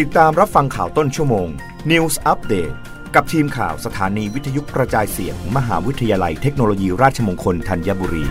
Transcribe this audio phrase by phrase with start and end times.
[0.00, 1.48] ติดตามรับฟังข่าวต้นชั่วโมง
[1.90, 2.74] News Update
[3.14, 8.24] กับทีมข่าวสถานีวิทยุกระจายเสียงมมหาวิทยาลัยเทคโนโลยีราชมงคลธัญบุรี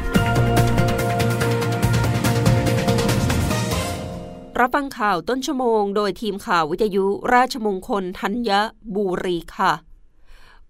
[4.59, 8.51] รับฟังข่าวต้นชั่วโมง โดยทีมข่าววิทยุราชมงคลธัญ
[8.95, 9.73] บุรีค่ะ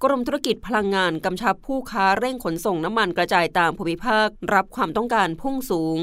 [0.03, 5.99] กรมธุรกิจพลังงานกำชับผู้ค้าเร่งขนส่งน้ำมันกระจายตามภูมิภาครับความต้องการพุ่งสูง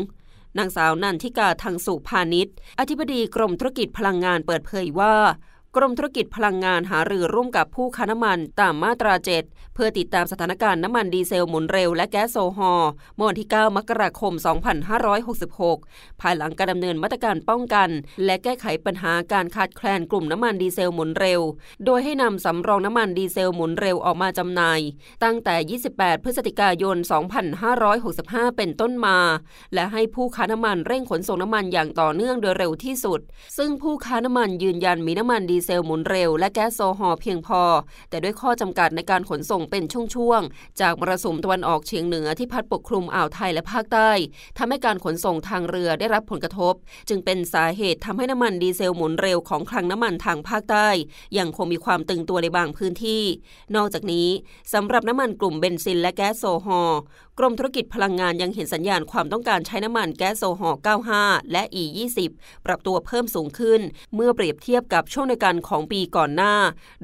[0.59, 5.14] นางสาวนันทิกาทางสุพาณิชย์อธิบดีกรมธุรกิจพลังงานเปิดเผยว่า
[5.77, 14.33] กรมธุรกิจพลังงานหารือร่วมกับผู้ค้าน้ำมันตามมาตรา 7 เพื่อติดตามสถานการณ์น้ำมันดีเซลหมุนเร็วและแก๊สโซฮอล์เมื่อวันที่ 9 มกราคม
[15.47, 17.89] 2566 ภายหลังการดำเนินมาตรการป้องกัน
[18.25, 21.41] และแก้ไขปัญหาการขาดแคลนกลุ่มน้ำมันดีเซลหมุนเร็ว
[21.87, 24.80] โดยให้นำสำรองน้ำมันดีเซลหมุนเร็วออกมาจำหน่าย
[25.25, 26.97] ตั้งแต่ 28 พฤศจิกายน
[27.77, 29.19] 2565 เป็นต้นมา
[29.75, 33.20] และให้ผู้ค้าน้ำมันเร่งขนส่งน้ำมันอย่างต่อเนื่องโดยเร็วที่สุด
[33.59, 37.62] ซึ่งผู้ค้าน้ำมันยืนยันมีน้ำมันดีีเซลหมุนเร็ว และแก๊สโซฮอล์เพียงพอ
[38.11, 39.84] แต่ด้วยข้อจำกัดในการขนส่งเป็น
[40.15, 44.11] ช่วงๆ จากมรสุมตะวันออกเฉียงเหนือที่พัดปกคลุมอ่าวไทยและภาคใต้
[44.59, 46.75] ทำให้การขนส่งทางเรือได้รับผลกระทบ
[47.09, 50.89] จึงเป็นสาเหตุทำให้น้ำมันดีเซลหมุนเร็วของคลังน้ำมันทางภาคใต้
[51.39, 53.22] ยังคงมีความตึงตัวในบางพื้นที่
[53.77, 54.28] นอกจากนี้
[54.72, 57.00] สำหรับน้ำมันกลุ่มเบนซินและแก๊สโซฮอล์
[57.41, 60.81] กรมธุรกิจพลังงานยังเห็นสัญญาณความต้องการใช้น้ำมันแก๊สโซฮอล์
[61.14, 62.19] 95 และ E20
[62.67, 63.81] ปรับตัวเพิ่มสูงขึ้น
[64.14, 66.55] เมื่อเปรียบเทียบกับช่วงในการของปีก่อนหน้า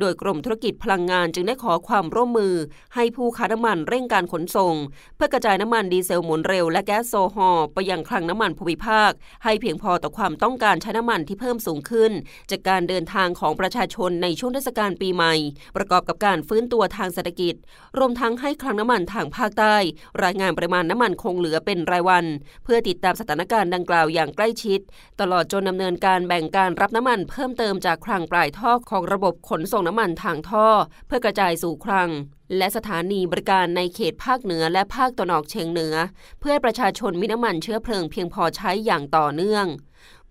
[0.01, 2.55] โดยกรมธุรกิจพลังงานจึงได้ขอความร่วมมือ
[2.95, 4.75] ให้ผู้ค้าน้ำมันเร่งการขนส่ง
[5.17, 9.11] เพื่อกระจายน้ำมันดีเซลหมุนเร็วและแก๊สโซฮอล์ไปยังคลังน้ำมันภูมิภาค
[9.45, 12.13] ให้เพียงพอต่อความต้องการใช้น้ำมันที่เพิ่มสูงขึ้น
[12.51, 15.35] จากการเดินทางของประชาชนในช่วงเทศกาลปีใหม่
[15.77, 17.55] ประกอบกับการฟื้นตัวทางเศรษฐกิจ
[17.99, 19.77] รวมทั้งให้คลังน้ำมันทางภาคใต้
[20.25, 22.25] รายงานปริมาณน้ำมันคงเหลือเป็นรายวัน
[22.65, 24.81] เพื่อติดตามสถานการณ์ดังกล่าวอย่างใกล้ชิด
[25.21, 30.67] ตลอดจนดำเนินการแบ่งการรับน้ำมันเพิ่มเติมจากคลังปลายท่อของระบบขนส่งน้ำมันทางท่อ
[31.07, 32.11] เพื่อกระจายสู่คลัง
[32.57, 35.95] และสถานีบริการในเขตภาคเหนือและภาคตะวันออกเฉียงเหนือ
[36.41, 39.67] เพื่อประชาชนมีน้ำมันเชื้อเพลิงเพียงพอใช้อย่างต่อเนื่อง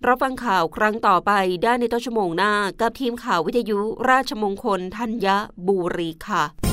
[0.07, 1.31] รับฟังข่าวครั้งต่อไป
[1.63, 5.27] ได้ในต้นชั่วโมงหน้า กับทีมข่าววิทยุราชมงคลธัญ
[5.67, 6.72] บุรีค่ะ